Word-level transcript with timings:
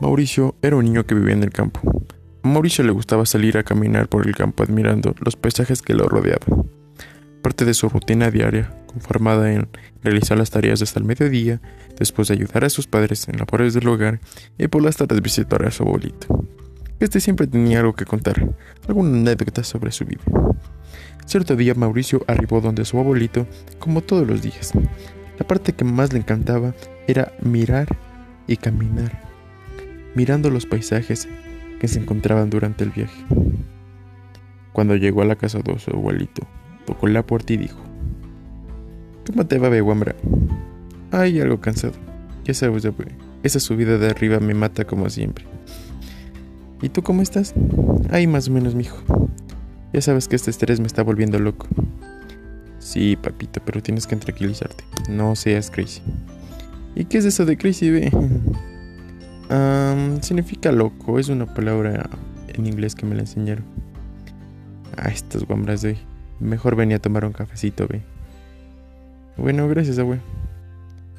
Mauricio 0.00 0.54
era 0.62 0.76
un 0.76 0.84
niño 0.84 1.04
que 1.04 1.16
vivía 1.16 1.34
en 1.34 1.42
el 1.42 1.50
campo. 1.50 1.80
A 2.44 2.48
Mauricio 2.48 2.84
le 2.84 2.92
gustaba 2.92 3.26
salir 3.26 3.58
a 3.58 3.64
caminar 3.64 4.08
por 4.08 4.28
el 4.28 4.36
campo 4.36 4.62
admirando 4.62 5.12
los 5.18 5.34
paisajes 5.34 5.82
que 5.82 5.92
lo 5.92 6.08
rodeaban. 6.08 6.70
Parte 7.42 7.64
de 7.64 7.74
su 7.74 7.88
rutina 7.88 8.30
diaria, 8.30 8.72
conformada 8.86 9.52
en 9.52 9.68
realizar 10.04 10.38
las 10.38 10.50
tareas 10.50 10.82
hasta 10.82 11.00
el 11.00 11.04
mediodía, 11.04 11.60
después 11.98 12.28
de 12.28 12.34
ayudar 12.34 12.64
a 12.64 12.70
sus 12.70 12.86
padres 12.86 13.26
en 13.28 13.38
labores 13.38 13.74
del 13.74 13.88
hogar 13.88 14.20
y 14.56 14.68
por 14.68 14.82
las 14.82 14.96
tardes 14.96 15.20
visitar 15.20 15.66
a 15.66 15.72
su 15.72 15.82
abuelito. 15.82 16.46
Este 17.00 17.18
siempre 17.18 17.48
tenía 17.48 17.80
algo 17.80 17.94
que 17.94 18.04
contar, 18.04 18.54
alguna 18.86 19.18
anécdota 19.18 19.64
sobre 19.64 19.90
su 19.90 20.04
vida. 20.04 20.22
Cierto 21.26 21.56
día 21.56 21.74
Mauricio 21.74 22.22
arribó 22.28 22.60
donde 22.60 22.84
su 22.84 23.00
abuelito, 23.00 23.48
como 23.80 24.00
todos 24.00 24.26
los 24.28 24.42
días. 24.42 24.72
La 25.38 25.46
parte 25.46 25.72
que 25.72 25.84
más 25.84 26.12
le 26.12 26.20
encantaba 26.20 26.72
era 27.08 27.32
mirar 27.42 27.88
y 28.46 28.56
caminar 28.56 29.27
mirando 30.14 30.50
los 30.50 30.66
paisajes 30.66 31.28
que 31.80 31.88
se 31.88 32.00
encontraban 32.00 32.50
durante 32.50 32.84
el 32.84 32.90
viaje. 32.90 33.24
Cuando 34.72 34.96
llegó 34.96 35.22
a 35.22 35.26
la 35.26 35.36
casa 35.36 35.58
de 35.58 35.78
su 35.78 35.90
abuelito, 35.90 36.46
tocó 36.86 37.06
la 37.08 37.24
puerta 37.24 37.52
y 37.52 37.56
dijo, 37.56 37.78
¿Cómo 39.26 39.46
te 39.46 39.58
va, 39.58 39.68
Beguambra? 39.68 40.14
Ay, 41.10 41.40
algo 41.40 41.60
cansado. 41.60 41.92
Ya 42.44 42.54
sabes, 42.54 42.86
esa 43.42 43.60
subida 43.60 43.98
de 43.98 44.06
arriba 44.06 44.40
me 44.40 44.54
mata 44.54 44.84
como 44.86 45.10
siempre. 45.10 45.44
¿Y 46.80 46.88
tú 46.88 47.02
cómo 47.02 47.22
estás? 47.22 47.54
Ay, 48.10 48.26
más 48.26 48.48
o 48.48 48.52
menos, 48.52 48.74
mijo. 48.74 48.96
Ya 49.92 50.00
sabes 50.00 50.28
que 50.28 50.36
este 50.36 50.50
estrés 50.50 50.80
me 50.80 50.86
está 50.86 51.02
volviendo 51.02 51.38
loco. 51.38 51.66
Sí, 52.78 53.16
papito, 53.16 53.60
pero 53.64 53.82
tienes 53.82 54.06
que 54.06 54.16
tranquilizarte. 54.16 54.84
No 55.10 55.36
seas 55.36 55.70
crazy. 55.70 56.00
¿Y 56.94 57.04
qué 57.04 57.18
es 57.18 57.24
eso 57.26 57.44
de 57.44 57.58
crazy, 57.58 57.90
ve? 57.90 58.10
Significa 60.20 60.72
loco, 60.72 61.18
es 61.18 61.28
una 61.28 61.46
palabra 61.46 62.08
en 62.48 62.66
inglés 62.66 62.94
que 62.94 63.06
me 63.06 63.14
la 63.14 63.22
enseñaron. 63.22 63.64
Ah, 64.96 65.08
estas 65.08 65.44
guambras 65.44 65.82
de 65.82 65.96
Mejor 66.40 66.76
venía 66.76 66.96
a 66.96 67.00
tomar 67.00 67.24
un 67.24 67.32
cafecito, 67.32 67.88
ve. 67.88 68.02
Bueno, 69.36 69.68
gracias, 69.68 69.98
abue. 69.98 70.20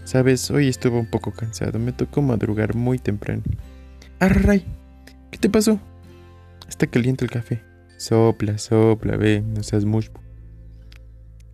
Sabes, 0.06 0.50
hoy 0.50 0.68
estuve 0.70 0.98
un 0.98 1.10
poco 1.10 1.32
cansado, 1.32 1.78
me 1.78 1.92
tocó 1.92 2.22
madrugar 2.22 2.74
muy 2.76 3.00
temprano. 3.00 3.44
¡Array! 4.20 4.66
¿Qué 5.30 5.38
te 5.38 5.50
pasó? 5.50 5.80
Está 6.68 6.88
caliente 6.88 7.26
el 7.26 7.32
café. 7.32 7.62
Sopla, 7.98 8.58
sopla, 8.58 9.18
ve, 9.18 9.42
no 9.42 9.62
seas 9.62 9.84
mucho. 9.84 10.12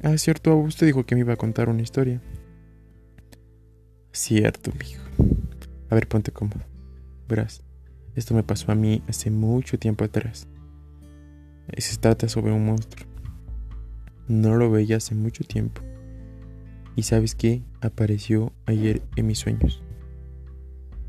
Ah, 0.04 0.18
cierto, 0.18 0.56
usted 0.56 0.86
dijo 0.86 1.06
que 1.06 1.16
me 1.16 1.22
iba 1.22 1.34
a 1.34 1.38
contar 1.38 1.68
una 1.70 1.82
historia. 1.82 2.22
Cierto, 4.12 4.72
mijo. 4.80 5.05
A 5.90 5.96
ver, 5.96 6.08
ponte 6.08 6.32
cómodo. 6.32 6.62
Verás, 7.28 7.64
esto 8.16 8.34
me 8.34 8.44
pasó 8.44 8.72
a 8.72 8.76
mí 8.76 9.04
hace 9.08 9.30
mucho 9.30 9.78
tiempo 9.78 10.04
atrás. 10.04 10.48
Se 11.78 11.98
trata 11.98 12.30
sobre 12.30 12.52
un 12.52 12.66
monstruo. 12.66 13.08
No 14.28 14.56
lo 14.56 14.72
veía 14.72 14.98
hace 14.98 15.16
mucho 15.16 15.44
tiempo. 15.44 15.82
Y 16.96 17.04
sabes 17.04 17.36
qué? 17.36 17.62
Apareció 17.82 18.54
ayer 18.66 19.02
en 19.16 19.28
mis 19.28 19.40
sueños. 19.40 19.84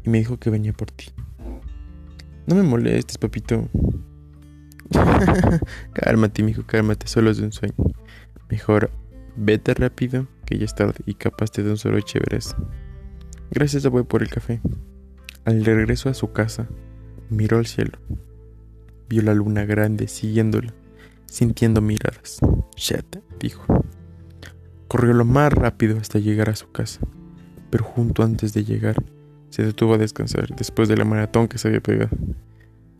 Y 0.04 0.10
me 0.10 0.18
dijo 0.18 0.38
que 0.38 0.50
venía 0.50 0.72
por 0.72 0.90
ti. 0.90 1.06
No 2.46 2.56
me 2.56 2.62
molestes, 2.62 3.18
papito. 3.18 3.68
cálmate, 5.92 6.42
mijo, 6.42 6.64
cálmate, 6.66 7.06
solo 7.06 7.30
es 7.30 7.38
un 7.38 7.52
sueño. 7.52 7.74
Mejor 8.48 8.90
vete 9.36 9.74
rápido, 9.74 10.26
que 10.44 10.58
ya 10.58 10.64
es 10.64 10.74
tarde 10.74 11.02
y 11.06 11.14
capaz 11.14 11.50
te 11.50 11.62
un 11.62 11.76
solo 11.76 12.00
chéveres. 12.00 12.54
Gracias, 13.50 13.86
a 13.86 13.90
por 13.90 14.22
el 14.22 14.28
café. 14.28 14.60
Al 15.44 15.64
regreso 15.64 16.08
a 16.08 16.14
su 16.14 16.32
casa, 16.32 16.66
miró 17.30 17.58
al 17.58 17.66
cielo. 17.66 17.98
Vio 19.08 19.22
la 19.22 19.34
luna 19.34 19.64
grande 19.64 20.08
siguiéndola, 20.08 20.74
sintiendo 21.26 21.80
miradas. 21.80 22.38
Chet, 22.74 23.22
dijo. 23.38 23.84
Corrió 24.88 25.14
lo 25.14 25.24
más 25.24 25.52
rápido 25.52 25.98
hasta 25.98 26.18
llegar 26.18 26.50
a 26.50 26.56
su 26.56 26.70
casa, 26.70 27.00
pero 27.70 27.84
junto 27.84 28.22
antes 28.22 28.52
de 28.52 28.64
llegar, 28.64 28.96
se 29.50 29.64
detuvo 29.64 29.94
a 29.94 29.98
descansar 29.98 30.54
después 30.54 30.88
de 30.88 30.96
la 30.96 31.04
maratón 31.04 31.48
que 31.48 31.58
se 31.58 31.68
había 31.68 31.80
pegado 31.80 32.10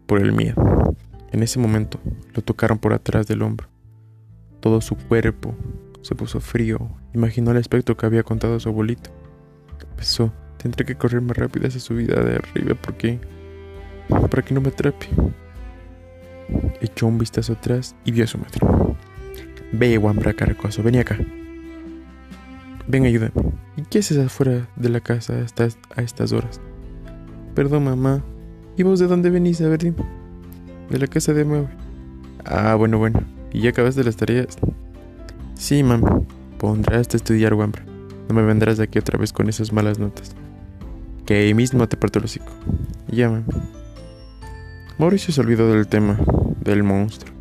por 0.06 0.20
el 0.20 0.32
miedo. 0.32 0.94
En 1.32 1.42
ese 1.42 1.58
momento 1.58 2.00
lo 2.34 2.42
tocaron 2.42 2.78
por 2.78 2.92
atrás 2.92 3.26
del 3.26 3.42
hombro. 3.42 3.68
Todo 4.60 4.80
su 4.80 4.96
cuerpo 4.96 5.54
se 6.02 6.14
puso 6.14 6.40
frío. 6.40 6.88
Imaginó 7.12 7.50
el 7.50 7.56
aspecto 7.58 7.96
que 7.96 8.06
había 8.06 8.22
contado 8.22 8.58
su 8.60 8.68
abuelito. 8.68 9.10
Tendré 10.66 10.84
que 10.84 10.96
correr 10.96 11.20
más 11.20 11.36
rápido 11.36 11.68
esa 11.68 11.78
subida 11.78 12.20
de 12.22 12.36
arriba 12.36 12.74
porque... 12.74 13.20
para 14.08 14.42
que 14.42 14.52
no 14.52 14.60
me 14.60 14.68
atrape. 14.68 15.06
Echó 16.80 17.06
un 17.06 17.18
vistazo 17.18 17.52
atrás 17.52 17.94
y 18.04 18.10
vio 18.10 18.24
a 18.24 18.26
su 18.26 18.38
madre. 18.38 18.60
Ve, 19.72 19.96
Wambra 19.98 20.32
Caracoso, 20.32 20.82
ven 20.82 20.96
acá. 20.96 21.18
Ven, 22.88 23.04
ayúdame. 23.04 23.32
¿Y 23.76 23.82
qué 23.82 23.98
haces 24.00 24.18
afuera 24.18 24.68
de 24.74 24.88
la 24.88 25.00
casa 25.00 25.34
a 25.34 26.02
estas 26.02 26.32
horas? 26.32 26.60
Perdón, 27.54 27.84
mamá. 27.84 28.24
¿Y 28.76 28.82
vos 28.82 28.98
de 28.98 29.06
dónde 29.06 29.30
venís? 29.30 29.60
A 29.60 29.68
ver, 29.68 29.80
De 29.80 30.98
la 30.98 31.06
casa 31.06 31.32
de 31.32 31.44
mi 31.44 31.64
Ah, 32.44 32.74
bueno, 32.74 32.98
bueno. 32.98 33.22
¿Y 33.52 33.60
ya 33.60 33.70
acabaste 33.70 34.04
las 34.04 34.16
tareas? 34.16 34.58
Sí, 35.54 35.82
mamá. 35.82 36.22
Pondrás 36.58 37.08
a 37.12 37.16
estudiar, 37.16 37.54
Wambra. 37.54 37.84
No 38.28 38.34
me 38.34 38.42
vendrás 38.42 38.78
de 38.78 38.84
aquí 38.84 38.98
otra 38.98 39.18
vez 39.18 39.32
con 39.32 39.48
esas 39.48 39.72
malas 39.72 39.98
notas. 39.98 40.34
Que 41.26 41.34
ahí 41.34 41.54
mismo 41.54 41.88
te 41.88 41.96
parto 41.96 42.20
el 42.20 42.26
hocico. 42.26 42.46
Llama. 43.08 43.42
Mauricio 44.96 45.34
se 45.34 45.40
olvidó 45.40 45.72
del 45.72 45.88
tema 45.88 46.18
del 46.60 46.84
monstruo. 46.84 47.34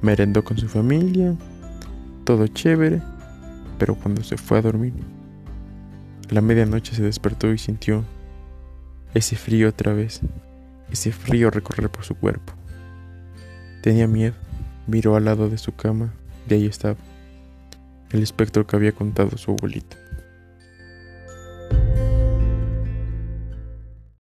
Merendó 0.00 0.42
con 0.42 0.56
su 0.56 0.66
familia. 0.66 1.34
Todo 2.24 2.46
chévere. 2.46 3.02
Pero 3.78 3.94
cuando 3.94 4.22
se 4.24 4.38
fue 4.38 4.58
a 4.58 4.62
dormir, 4.62 4.94
a 6.30 6.34
la 6.34 6.40
medianoche 6.40 6.96
se 6.96 7.02
despertó 7.02 7.52
y 7.52 7.58
sintió 7.58 8.02
ese 9.14 9.36
frío 9.36 9.68
otra 9.68 9.92
vez. 9.92 10.20
Ese 10.90 11.12
frío 11.12 11.50
recorrer 11.50 11.90
por 11.90 12.04
su 12.04 12.14
cuerpo. 12.14 12.54
Tenía 13.82 14.08
miedo. 14.08 14.34
Miró 14.86 15.16
al 15.16 15.26
lado 15.26 15.50
de 15.50 15.58
su 15.58 15.74
cama. 15.76 16.14
Y 16.48 16.54
ahí 16.54 16.66
estaba. 16.66 16.96
El 18.10 18.22
espectro 18.22 18.66
que 18.66 18.74
había 18.74 18.92
contado 18.92 19.36
su 19.36 19.50
abuelita. 19.50 19.96